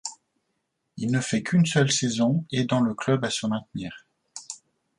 [0.97, 4.07] Il ne fait qu'une seule saison aidant le club à se maintenir.